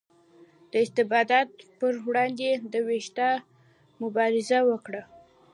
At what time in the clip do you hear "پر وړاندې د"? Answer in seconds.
1.79-2.75